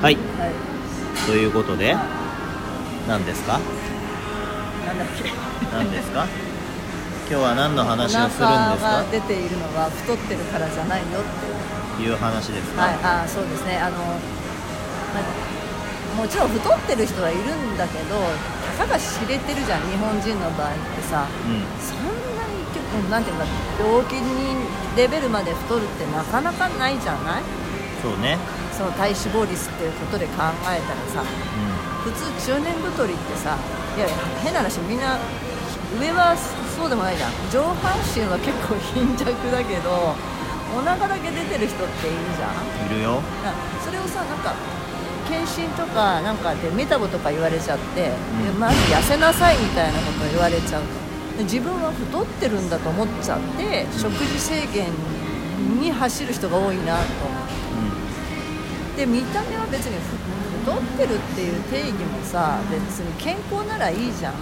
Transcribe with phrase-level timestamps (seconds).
[0.00, 0.16] はい。
[0.16, 0.54] はい。
[1.26, 1.94] ということで
[3.06, 3.60] 何ですか？
[4.86, 5.28] なんだっけ？
[5.76, 6.24] 何ですか？
[7.28, 9.04] 今日は何の話をするんおですか？
[9.12, 13.22] 出ているのは太ってるからじゃないよっていう話ですか、はい。
[13.22, 13.76] あそうですね。
[13.76, 14.00] あの、
[16.16, 18.16] まもちろん太ってる人はいるんだけど
[18.80, 21.28] たかが知れてるじゃん日本人の場合ってさ。
[21.28, 21.60] うん。
[21.76, 22.08] そん
[22.40, 23.44] なに結構なんていうか
[23.76, 24.64] 病気に
[24.96, 27.44] レベルまで太るってなかなかないじゃない？
[28.02, 28.38] そうね。
[28.72, 30.32] その体脂肪率っていうことで考
[30.64, 33.58] えたらさう普通中年太りってさ
[33.96, 34.08] いや
[34.42, 35.18] 変な話みんな
[36.00, 37.32] 上はそうでもないじゃん。
[37.50, 40.14] 上半身は結構貧弱だけど
[40.72, 42.56] お腹だけ出てる人っているじゃん。
[42.56, 43.20] んいるよ。
[43.44, 43.52] な
[43.84, 44.54] それをさなんか
[45.28, 48.44] 検診とかなんかでメタボとか言われちゃって、うん。
[48.44, 50.82] でまず痩せなさいみたいなことを言われちゃう。
[50.82, 50.88] と
[51.38, 54.88] で自分は太ってるんだと思っちゃって食事制限
[55.80, 57.04] に走る人が多いなと
[59.00, 60.16] で見た目は別にふ
[60.60, 64.34] 太ってるっていう定義もさ別に健康ならいいじゃん。
[64.34, 64.36] う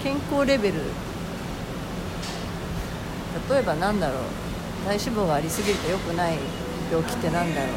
[0.00, 0.74] 健康レベル。
[3.50, 4.22] 例えばなんだろう。
[4.86, 6.38] 体脂肪がありすぎると良くない
[6.88, 7.68] 病気ってなんだろ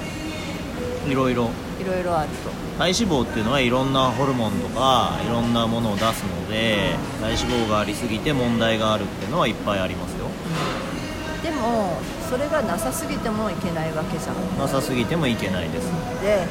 [1.06, 1.08] う。
[1.08, 1.50] んいろいろ。
[1.82, 2.52] いろいろあると。
[2.78, 10.28] 体脂肪っていうのはいろんなホルモンとかいろんなものを出すので体脂肪がありすぎて問題があるっていうのはいっぱいありますよ。
[11.42, 11.98] でも
[12.30, 14.36] それがなさすぎてもいけないわけじゃん。
[14.60, 15.88] なさすぎてもいけないです。
[16.22, 16.46] で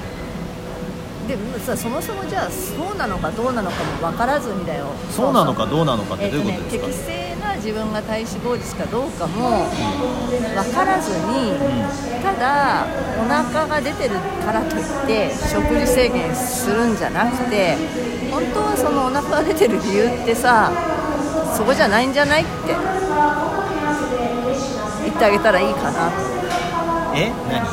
[1.29, 4.87] でもさそもそもじゃあそうなのかどうなのかも分からずにだよ。
[5.11, 9.67] そうなのかどうなのかってどういうことですか、適正な自分が体脂肪率かどうかも
[10.55, 11.59] 分からずに
[12.23, 12.87] ただ
[13.21, 17.77] お腹が出てるからといって食事制限するんじゃなくて
[18.31, 20.71] 本当はそのお腹が出てる理由ってさ
[21.57, 22.51] そこじゃないんじゃないって。
[22.69, 22.77] 言
[25.17, 26.13] ってあげたらいいかな。
[27.15, 27.33] え？
[27.51, 27.67] 何？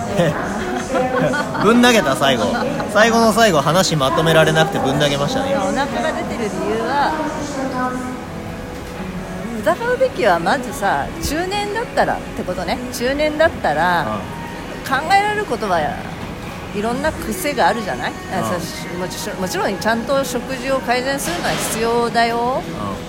[1.63, 2.45] ぶん投げた最後。
[2.93, 5.55] 最後の最後話まとめられなくてぶん投げましたね。
[5.55, 7.11] お腹が出てる理由は
[9.61, 12.77] 疑うべきはまずさ中年だったらってことね。
[12.93, 14.05] 中年だったら
[14.87, 15.79] 考えられることは
[16.75, 18.15] いろんな癖があるじゃない、う
[18.61, 22.61] しもちろんもちろんちゃんと食事を改善するのは必要だよ。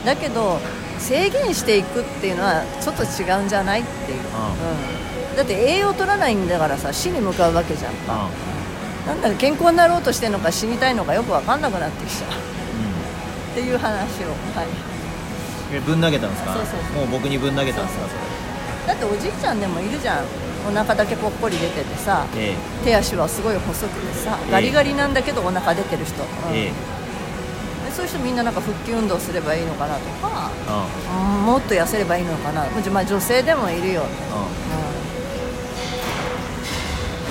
[0.02, 0.58] うだけど
[1.04, 4.22] 制限していくっていうのはちょっと違うんじゃないっていう、う
[5.30, 7.94] うん、だって栄養取らないんだからさ死に向かうわけじゃん。
[8.08, 8.28] か
[9.04, 12.30] うなんだか健康になろうとしてるのか死にたいのかよく分かんなくなってきちゃう。
[12.30, 16.54] っていう話を、はい、んえぶん投げたんですか？
[16.54, 18.08] そうそうそもう僕にぶん投げたんですか？
[18.08, 20.24] そだっておじいちゃんでもいるじゃん。
[20.66, 22.26] お腹だけぽっこり出ててさ。
[22.34, 22.54] れえ。
[22.82, 24.38] 手足はすごい細くてさ。
[24.46, 26.93] ええガリガリなんだけどお腹出てる人、うん
[27.94, 31.38] そういう人みんななんか腹筋運動すればいいのかなとか、うん。
[31.38, 34.08] うんもっと痩せればいいのかな、まあ、女性でもいるよ、うん。
[34.08, 34.10] う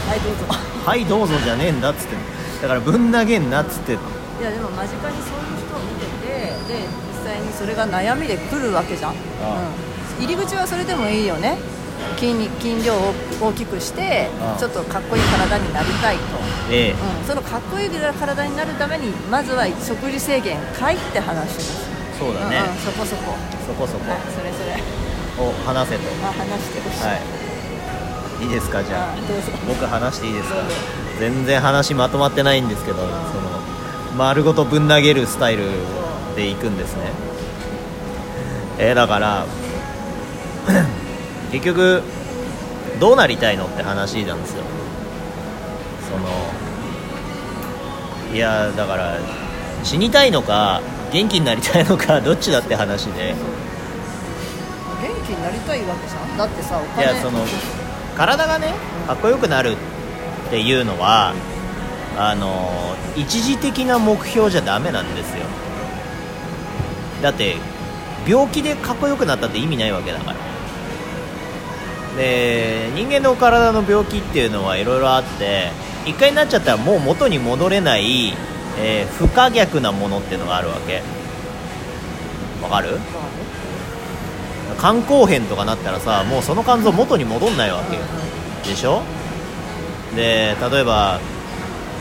[0.09, 0.45] はいどうぞ。
[0.45, 0.47] ん
[0.85, 2.15] はいどうぞじゃねえんだっつって
[2.61, 3.95] だからぶん投げんなっつってい
[4.41, 6.87] やでも間近にそういう人を見ててで
[7.23, 9.13] 実際にそれが悩みで来るわけじゃん、あ。
[10.19, 11.57] うん、入り口はそれでもいいよね
[12.17, 16.21] 筋肉筋量を大きくしてあちょっとかっこいい体になりたいと、
[16.71, 16.91] ええ。
[16.91, 21.89] うん、そのかっこいい体になるためにまずは食事制限かいって話です。
[22.19, 23.33] そうだね、うんうん、そこそこ。
[23.67, 24.11] そこそこ。
[24.11, 24.81] はいそれそれ。
[25.45, 26.01] を話せと。
[26.21, 27.13] まあ話してほしい、は
[28.41, 28.43] い。
[28.43, 29.13] いいですかじゃあ。
[29.13, 29.51] あどうぞ。
[29.67, 30.55] 僕話していいですか？
[31.19, 33.09] 全然話まとまってないんですけどその
[34.17, 35.65] 丸ごとぶん投げるスタイル
[36.35, 37.11] でいくんですね。
[38.79, 39.45] えーだから
[41.53, 42.01] 結局
[42.99, 44.63] どうなりたいのって話なんですよ。
[46.09, 46.27] その
[48.35, 49.17] いやだから
[49.83, 50.81] 死にたいのか
[51.11, 53.35] 元気になりたいのか どっちだって話で。
[55.01, 56.37] 元気になりたいわけじゃん？
[56.37, 57.39] だってさおい金やその
[58.17, 58.73] 体がね
[59.07, 59.75] かっこよくなるっ
[60.49, 61.33] ていうのは
[62.17, 65.43] あの一時的な目標じゃダメなんですよ。
[67.21, 67.57] だって
[68.27, 70.37] 病気でかっこよくなったって意味ないわけだから
[72.17, 75.71] で人間の体の病気っていうのはいろいろあって
[76.05, 78.33] 一回になっちゃったらもう元に戻れない、
[78.79, 81.01] えー不可逆なものっていうのがあるわけ。
[82.61, 82.99] わかる？
[84.79, 87.95] 肝硬変とかなったらさもうその肝臓元に戻んないわけ。
[87.95, 88.01] よ
[88.65, 89.01] でしょ？
[90.15, 91.19] で例えば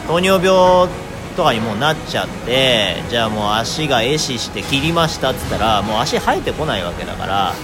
[0.08, 0.88] 糖尿病
[1.36, 7.54] とかにもうなっちゃってじゃあもう足が壊死して切りましたっつったらもう足生えてこないわけだから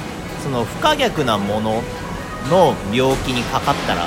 [0.43, 1.83] その不可逆なもの
[2.51, 4.07] の病気にかかったら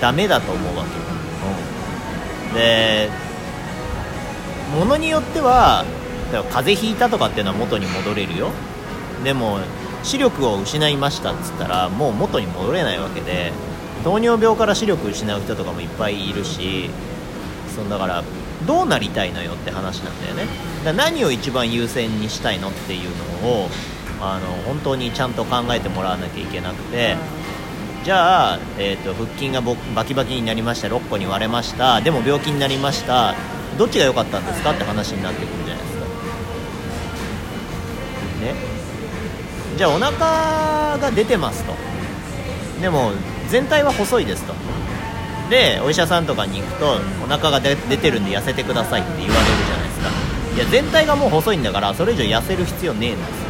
[0.00, 1.04] ダメだと思うわけよ、
[2.48, 3.08] うん、で
[4.78, 5.84] ものによっては
[6.32, 8.50] 例えば風邪ひいたとかっていうのは元に戻れるよ。
[9.22, 9.58] でも
[10.02, 13.52] 視力を失いましたっつったらもう元に戻れないわけで
[14.02, 16.90] 糖尿病から視力失う人とかもいっぱいいるし
[17.74, 18.24] そのだから
[18.66, 20.46] どうなりたいのよって話なんだよね。
[20.84, 23.10] だ何を一番優先にしたいのっていう
[23.42, 23.68] のを
[24.24, 27.16] あの本当にちゃんと考えてもらわなきゃいけなくて、
[28.04, 33.34] じゃあ、えーと、腹筋がぼバキバキになりました6個に割れましたでも病気になりました
[33.78, 36.04] どっちが良かったんですかって話になってくるじゃないですか。
[38.42, 38.54] ね。
[39.76, 41.74] じゃあお腹が出てますと。
[42.80, 43.12] でも
[43.48, 44.54] 全体は細いですと。
[45.48, 50.08] でお医者さんとかに行くとお腹が出てるんで痩せてくださいって言われるじゃないですか。
[50.56, 53.41] いや全体がもう細いんだからそれ以上痩せる必要ねえんですよ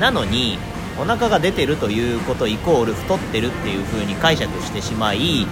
[0.00, 0.58] なのに
[0.98, 5.46] お腹が出てるということイコール太ってるっていう風に解釈してしまい、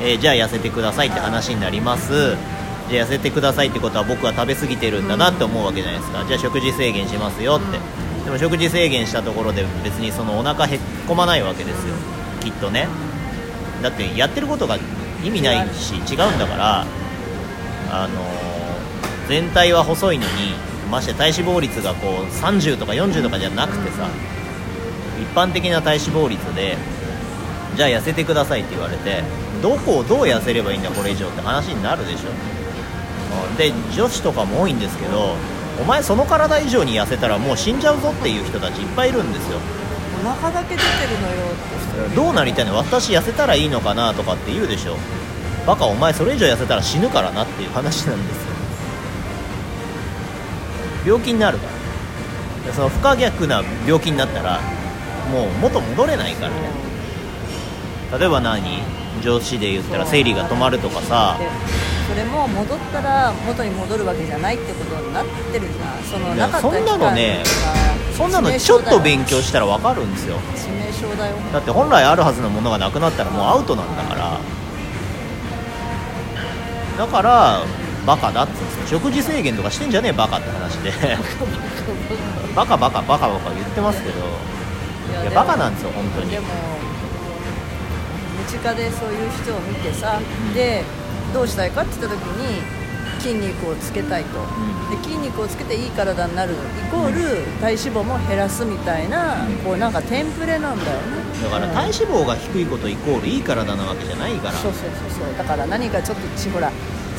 [0.00, 2.36] えー、じゃあ痩せてくださいって話になります。
[2.90, 6.24] じゃあ痩せてくださいってことは僕は食べ過ぎてるんだなって思うわけじゃないですか。
[6.26, 7.78] じゃあ食事制限しますよって。
[8.24, 11.94] でも食事制限したところで別にそのお腹へっこまないわけですよ。
[12.40, 12.88] きっとね。
[13.82, 14.78] だってやってることが
[15.24, 16.86] 意味ないし違うんだから
[17.90, 20.54] あのー、全体は細いのに
[20.92, 24.06] まして体脂肪率がこう30とか40とかじゃなくてさ
[25.18, 26.76] 一般的な体脂肪率で
[27.76, 29.22] じゃあ痩せてくださいって言われて
[29.62, 32.28] どこをどう痩せればいいんだこれ以上って話になるでしょ。
[33.56, 35.34] で女子とかも多いんですけど
[35.80, 39.58] お前その体以上に痩せたらもう死んじゃうぞっていう人たちいっぱいいるんですよ。
[40.22, 41.46] お腹だけ出てるのよ
[42.04, 42.14] って。
[42.14, 42.76] どうなりたいの？
[42.76, 44.96] 私痩せたらいいのかなとかって言うでしょ。
[45.66, 48.51] バカお前それ以上痩せたら死ぬからなっていう話なんですよ
[51.04, 51.66] 病気になるか
[52.66, 52.72] ら。
[52.72, 54.60] その不可逆な病気になったら
[55.32, 56.54] もう元戻れないからね。
[58.18, 58.62] 例えば何？
[59.22, 61.36] 上司で言ったら生理が止まるとかさ。
[62.08, 66.02] それも戻ったら元に戻るわけじゃないってことになってるじゃん。
[66.04, 67.42] そのなかったそんなのね
[68.16, 70.36] そんなのちょっと勉強したら分かるんですよ。
[70.54, 71.36] 致命傷だよ。
[71.52, 74.38] だって本来あるはずのものがなくなったらもうアウトなんだから。
[76.98, 77.64] だから
[78.06, 78.98] バカだっつうんですよ。
[78.98, 80.92] 食事制限とかしてんじゃねえバカって話で。
[82.54, 84.52] バカバカバカバカ言ってますけど。
[85.20, 86.30] いやバカなんですよ本当に。
[86.30, 86.46] でも
[88.40, 90.82] 身近でそういう人を見てさ、うん、で
[91.32, 92.62] どうしたいかって言った時に
[93.20, 101.22] 筋肉をつけたいと、うん、で筋肉をつけていい体になるイコール体脂肪も減らすみたいな、うん、こうなんかテンプレなんだよね。
[101.42, 104.54] だから体脂肪が低いことイコールいい体なわけじゃないから。
[104.54, 105.38] そうそうそうそう。
[105.38, 106.70] だから何かちょっとちほら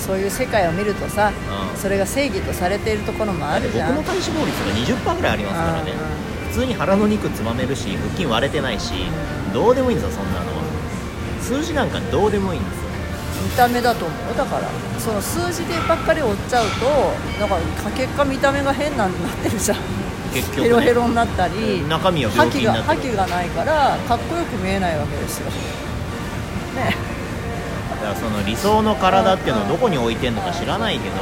[0.06, 1.32] そういう世界を見るとさ、
[1.72, 3.96] うん、それが正義とされているところもあるじゃん。
[3.96, 5.94] 僕の体脂肪率が20%ぐらいありますからね、
[6.50, 8.94] 普通に腹の肉つまめるし腹筋割れてないし、
[9.54, 10.64] どうでもいいんですよそんなのは。
[11.42, 12.84] 数字なんかどうでもいいんですよ。
[13.44, 14.38] 見た目だと思う。
[14.38, 14.68] だから
[15.00, 16.86] その数字でばっかり追っちゃうと
[17.40, 19.78] だから結果見た目が変なんなってるじゃん。
[20.34, 22.74] 結局、ね、ヘロヘロになったり中身は覇気が
[23.28, 25.50] ないからかっこよく見えないわけですよ。
[26.76, 27.13] ね
[28.04, 31.16] だからその理想の体っていうのをどこに置いてんのか知らないけど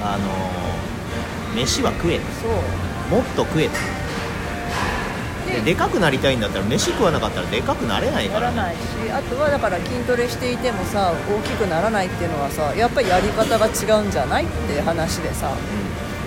[0.00, 2.84] あの飯は食えそう。
[3.10, 3.68] もっと食え
[5.46, 15.52] ででかくなりたいんだったら飯食わなかったらでかくなれないから、ね、ならないしあとはだから筋トレしていてもさ大きくならないっていうのはさやっぱりやり方が違うんじゃないって話でさ、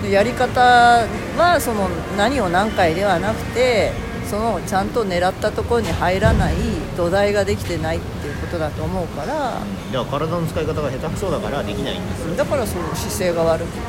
[0.00, 3.92] ん、でやり方はその何を何回ではなくて
[4.24, 6.54] そのちゃんと狙ったところに入らない
[6.96, 12.36] 土台ができてないっていうことだと思うから、うん、じゃあ体の使い方が下手くそだからできないんです。
[12.36, 13.80] だからその姿勢が悪くて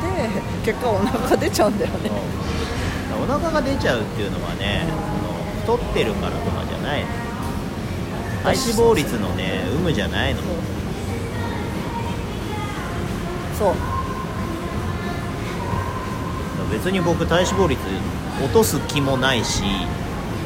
[0.65, 2.11] 結果お腹出ちゃうんだよね、
[3.17, 3.19] う。
[3.21, 4.85] ん、お腹が出ちゃうっていうのはね、
[5.61, 7.05] 太ってるからとかじゃない
[8.43, 10.41] 体脂肪率のね有無じゃないの。
[13.57, 13.73] そう。
[16.71, 17.79] 別に僕体脂肪率
[18.43, 19.63] 落とす気もないし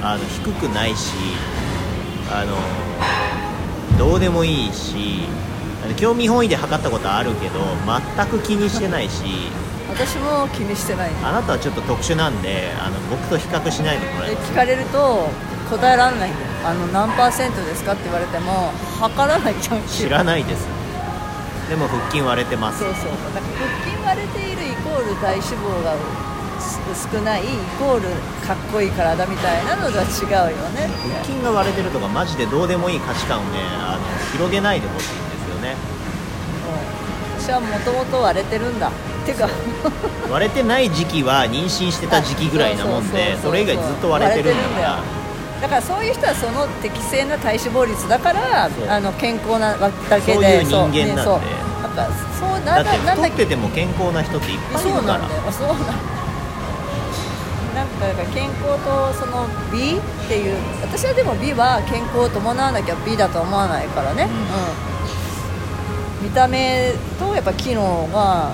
[0.02, 1.12] あの低くないし
[2.32, 2.56] あの
[3.98, 5.28] どうでもいいし
[5.98, 7.60] 興味本位で測ったことあるけど
[8.18, 9.24] 全く気にしてないし
[9.90, 11.12] 私も気にしてない。
[11.24, 14.52] あなたはちょっと特殊なんであの僕と比較しないでもらえます。
[14.52, 15.30] 聞かれると
[15.70, 16.46] 答えられないんだよ。
[16.66, 20.66] あの何パーセントですかって言われても測らないじゃん知らないです。
[21.70, 22.80] でも腹筋割れてます。
[22.80, 23.12] そうそう。
[23.38, 23.46] 腹
[23.86, 25.94] 筋割れているイコール体脂肪が
[26.94, 27.48] 少ないイ
[27.80, 28.10] コール
[28.46, 35.76] かっこいい体みたいなのとは違うよね腹筋が割れてるとかマジでどうでもいい価値観をねあの広げないでほしいんですよね、
[37.36, 38.92] うん、私はもともと割れてるんだ。
[39.26, 39.50] てか。
[40.30, 45.04] 割れてない時期は妊娠してた時期ぐらいなもんでそれ以外ずっと割れてるんだから
[45.62, 51.16] だからそういう人はその適正な体脂肪率だからあの健康なだけでそういう人間なんで、ね、
[51.84, 55.20] だからそうなだって太ってても健康な人っていっぱいいるから。
[55.20, 55.52] そうなんだよ。
[55.52, 56.23] そうなんだ
[57.74, 64.28] なんか健康とその美っていう私はでも美は健康を伴わなきゃ美だとは思わないからね、
[66.22, 66.28] うん。
[66.28, 68.52] 見た目とやっぱ機能が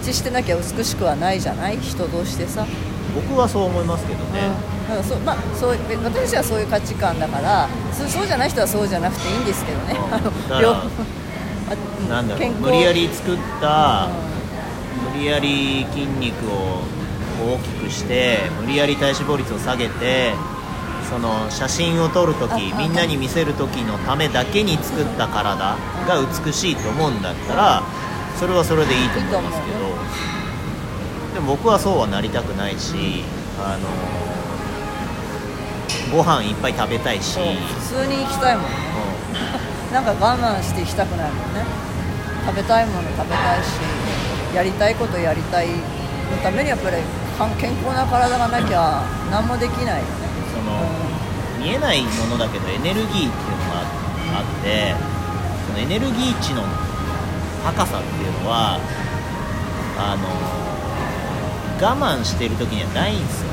[0.00, 1.78] 一致してなきゃ美しくはないじゃない？
[1.78, 2.66] 人同士でさ、
[3.14, 9.94] 僕はそう思いますけどね、うん、だからそうまあそう私たちはそういう価値観だからそうそうじゃない人はそうじゃなくていいんですけどね、
[10.48, 10.90] だろう
[12.60, 14.10] 無理やり作ったう
[15.12, 16.82] 無理やり筋肉を
[17.40, 20.32] 大きくして無理やり体脂肪率を下げて
[21.08, 27.82] その写真を撮るときあみんなに見せる時のためだけに作った体が美しいと思うんだったら
[28.38, 33.24] それはそれでいいと思いますけどでも僕はそうはなりたくないし
[33.58, 33.88] あの
[36.16, 38.64] ご飯いっぱい食べたいし、普通に行きたいもん。
[38.64, 38.70] ね
[39.90, 41.62] うなんか我慢して行きたくないもんね。
[42.46, 43.78] 食べたいもの食べたいし
[44.54, 45.74] やりたいことやりたいの
[46.42, 46.96] ためにやっぱり
[47.58, 50.00] 健康な体がなきゃ何もできない。
[50.00, 50.08] よね
[50.52, 50.76] その
[51.58, 53.80] 見えないものだけどエネルギーっていうのが
[54.40, 54.94] あって
[55.66, 56.62] そのエネルギー値の
[57.64, 58.80] 高さっていうのは
[59.98, 60.28] あの
[61.80, 63.50] 我慢してる時にはないんですよ。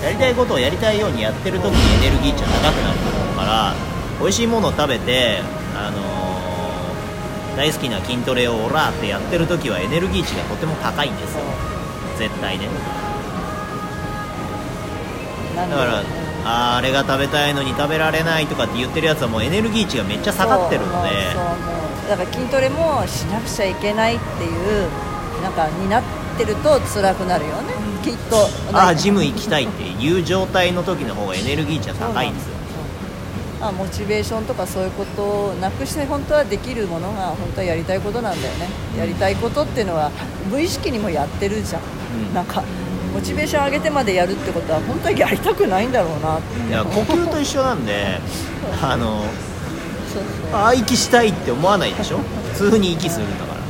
[0.00, 3.74] そやりたいことをやりたいようにやってる時にエネルギー値は高くなると思うから
[4.20, 5.40] 美味しいものを食べて、
[5.74, 11.44] あの大好きな筋トレをオラーってやってる時はエネルギー値がとても高いんですよ。
[12.18, 12.68] 絶対ね。
[15.56, 16.02] だから
[16.46, 21.10] あれが食べたいのに食べられないとかって言ってるやつはもうエネルギー値がめっちゃ下がってるので。
[22.08, 24.88] だから筋トレもしなくちゃいけないっていう
[25.42, 26.02] なんかになっ
[26.36, 28.46] てると辛くなるよね、うんきっと。
[28.76, 32.54] ああジム行きたいっていう状態の時の方がエネルギー値は高いんですよ
[33.68, 38.68] あモチベーションとかそういうことをなくして本当はできるものが本当はやりたいことなんだよね、
[38.98, 40.10] やりたいことっていうのは
[40.50, 42.34] 無意識にもやってるじゃん、うん。
[42.34, 42.62] なんか
[43.14, 46.38] モチベーション上げてまでやるってことは本当はやりたくないんだろうな。
[46.38, 48.18] っていや呼吸と一緒なんで
[48.82, 49.22] あの
[50.52, 52.18] あ息したいって思わないでしょ？
[52.54, 53.60] 普通に息するんだから。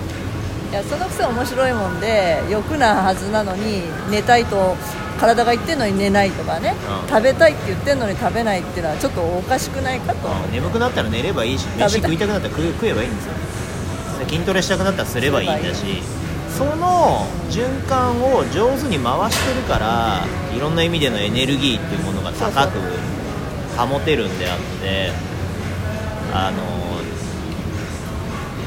[0.71, 4.77] いやそのくせ面白いもんで欲なはずなのに寝たいと
[5.19, 7.09] 体が言ってんのに寝ないとかね、うん。
[7.09, 10.27] 食べたいって言ってんのに食べないっていうのはちょっとおかしくないかと。
[10.29, 10.53] 思ううん。
[10.53, 13.33] 眠くなったら寝ればいいし飯食いたくなったら食え食えばいいんですよ。
[14.19, 15.85] で筋トレしたくなったらすればいいんだし
[16.57, 20.25] その循環を上手に回してるから
[20.57, 22.79] いろんな意味でのエネルギーっていうものが高く
[23.77, 25.11] 保てるんであって
[26.33, 26.63] あの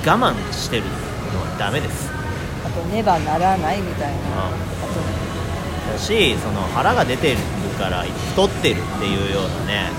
[0.06, 0.90] 我慢してるの
[1.42, 2.10] はダメです。
[2.66, 4.52] あとねばならないみたいなあ
[5.88, 7.38] だしその腹が出てる
[7.78, 9.90] から太ってるっていうようなね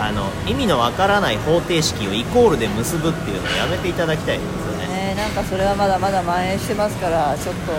[0.00, 7.72] あの意味のわからない方程式をイコールで結ぶっていうのをやめていただきたいんですよとねねなんかそれはまだまだ蔓延してますからちょっと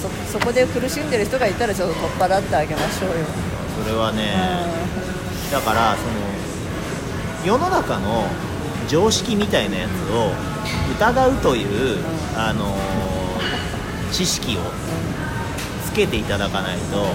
[0.00, 3.14] そそこで苦しんでる人がいたらちょっと取っ払ってあげましょうよ、
[3.82, 4.34] それはね
[5.48, 6.10] うだからその
[7.46, 8.24] 世の中の
[8.88, 10.32] 常識みたいなやつを
[10.96, 11.98] 疑うという、
[12.36, 13.16] あのー
[14.12, 15.05] 知識をつ
[15.96, 17.06] けていただかないと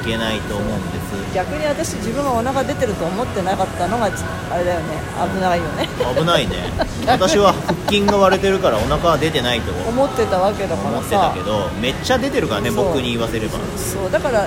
[0.00, 1.34] いけないと思うんです。
[1.34, 4.86] 逆に私自分がお腹出てると思ってなかったのがちあれだよね。
[5.34, 5.88] 危ないよね。
[6.16, 6.56] 危ないね。
[7.06, 13.58] 私は腹筋が割れてるからお腹は出てないと思ってたわけだから思ってたさけどめっちゃ出てるからね僕に言わせれば。
[13.76, 14.10] そう。
[14.10, 14.46] だから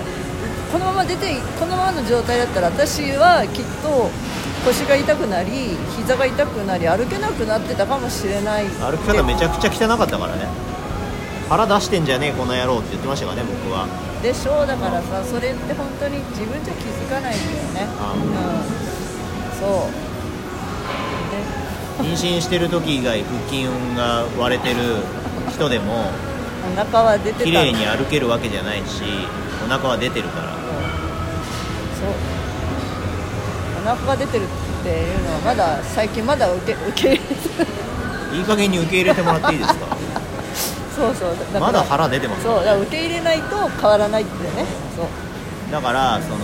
[0.71, 4.09] このまま出てこのままの状態だったら私はきっと
[4.65, 8.65] 腰が痛くなり膝が痛くなり歩けなくなってたかもしれない。
[8.81, 10.72] 歩き方めちゃくちゃ汚かったからね
[11.53, 13.85] 腹出してんじゃねえこの野郎って言ってましたからね僕は。
[14.23, 17.85] でしょうだからさそれって本当に自分じゃ気づかないんだよね。
[18.01, 18.25] あうん。
[19.61, 19.93] そう。
[22.01, 24.97] ね妊娠してる時以外腹筋が割れてる
[25.53, 26.09] 人でも
[26.73, 29.03] お腹は出てた綺麗に歩けるわけじゃないし
[29.63, 30.49] お腹は出てるから。
[30.49, 30.57] そ
[32.09, 32.09] う。
[33.85, 34.47] お腹が出てるっ
[34.83, 37.33] ていうのはまだ最近まだ受け受け入れて
[38.33, 38.37] る。
[38.39, 39.93] いい加減に受け入れてもらっていいですか？
[40.95, 41.35] そうそう。
[41.53, 44.65] だまだ腹出てますそうだから受け入れないと変わらないってね。
[44.95, 45.05] そう。
[45.71, 46.37] だからその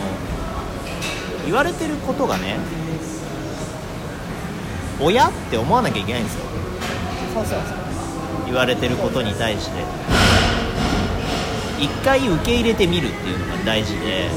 [1.46, 2.58] 言われてることがね
[5.00, 6.42] 親って思わなきゃいけないんですよ。
[7.34, 7.80] そうそうそう。
[8.46, 9.84] 言われてることに対して
[11.80, 14.30] 一回受け入れてみるっていうのが大事で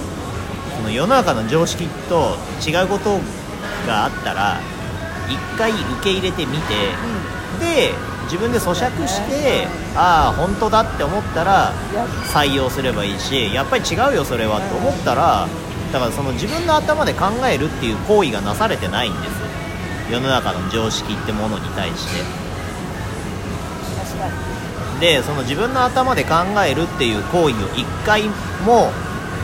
[0.76, 3.19] その世の中の常識と違うこと
[3.87, 4.61] があったら
[5.28, 6.75] 一回受け入れてみて
[7.59, 7.95] で
[8.33, 11.71] 自分で咀嚼してああ本当だって思ったら
[12.33, 15.47] 採用すればいいしやっぱり違うよそれはって思ったら
[15.93, 19.33] だからその自分の頭で考えるっていう行為がなされてないんです。
[20.11, 22.25] 世の中の常識ってものに対して。
[25.01, 26.31] でその自分の頭で考
[26.67, 28.23] えるっていう行為を一回
[28.65, 28.91] も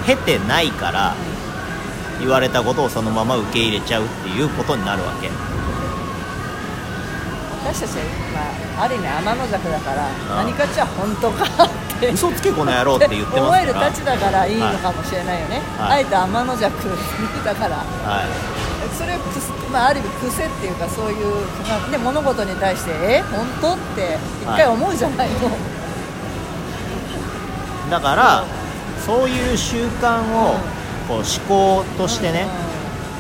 [0.06, 1.14] 経てないから
[2.20, 5.57] 言われたことをそのまま受け入れちゃうっていうことになるわけ。
[7.68, 10.08] 私たちは、まあ、ある意味天の弱だから
[10.40, 16.00] 何かっちゃ本当かって嘘つけこの野郎って言ってます思えるたちだからいいのかもしれないよね、はい。
[16.00, 16.72] あえて天の弱
[17.44, 17.76] だから。
[17.76, 18.28] はい。
[18.96, 19.18] それは
[19.70, 25.50] まあ、ある意味癖っていうかそういうで物事に対してえ本当って一回思うじゃないの、
[27.90, 28.44] だから
[29.04, 30.56] そういう習慣を
[31.06, 32.46] こう思考としてね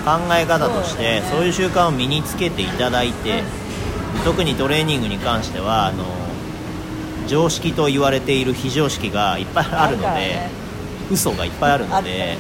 [0.04, 3.44] 考え方としてそういう習慣を身につけていただいて
[4.24, 6.04] 特にトレーニングに関してはあの
[7.26, 10.50] 常識と言われている非常識がいっぱいあるのでね。
[11.10, 12.36] 嘘がいっぱいあるので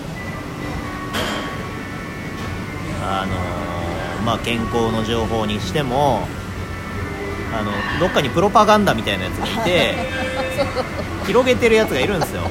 [3.02, 6.26] あのまあ健康の情報にしても
[7.54, 9.94] あのどっかにプロパガンダみたいなやつがいて
[11.26, 12.42] 広げてるやつがいるんですよ。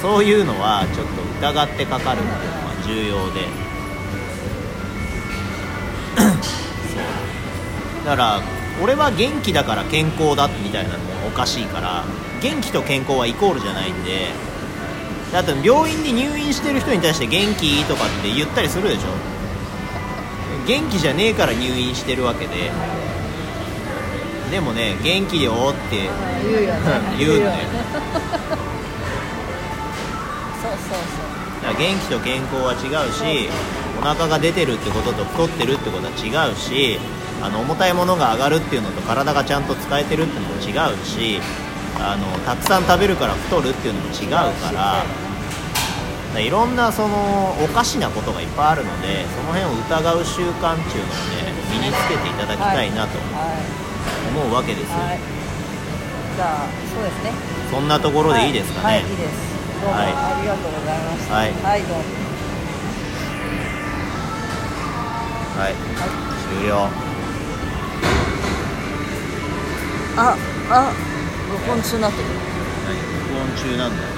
[0.00, 0.24] そう。
[0.24, 3.40] いうのはちょっと疑ってかかるっていうのは重要で
[8.08, 8.40] だから
[8.82, 12.04] 俺は元気だから健康だみたいなのもおかしいから
[12.40, 14.28] 元気と健康はイコールじゃないんで
[15.30, 19.08] だって病院に入院してる人に対して元気とかって言ったりするでしょ。
[20.66, 22.70] 元気じゃねえから入院してるわけで。
[24.50, 26.08] でもね元気よって
[26.48, 26.80] 言うよね。
[27.18, 27.58] 言うんだよ
[30.62, 31.62] そうそうそう。
[31.62, 33.50] だから元気と健康は違うし
[34.00, 36.98] お腹が出てるってことと太ってるってことは違うし
[37.42, 41.40] あの重たいものが上がるっていうのと体がちゃんと使えてるっていうのも違うし
[42.00, 45.04] あのたくさん食べるから太るっていうのも違うからだか
[46.34, 53.88] らいろんなそのおかしなことがいっぱいあるのでその辺を疑う習慣っていうのをね身につけていただきたいなとはい
[54.28, 55.18] 思うわけですよ、はい。
[56.36, 57.32] じゃあそうですね。
[57.70, 58.50] そんなところでい。
[58.50, 59.30] いですかね、はい、はいいいです。
[59.80, 60.06] どうもはい。
[60.12, 61.34] ありがとうございました。
[61.34, 61.52] はい。
[61.52, 62.04] はい、どうも。
[65.58, 65.74] はい。
[66.60, 67.07] 終了
[70.20, 70.36] あ
[70.70, 70.92] あ
[71.52, 72.24] 録音中になってる。
[72.24, 72.96] はい
[73.30, 74.17] 録音中なんだ。